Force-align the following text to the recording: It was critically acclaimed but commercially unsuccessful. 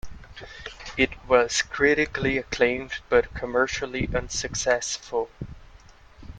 It 0.97 1.11
was 1.27 1.61
critically 1.61 2.39
acclaimed 2.39 2.93
but 3.07 3.35
commercially 3.35 4.09
unsuccessful. 4.11 5.29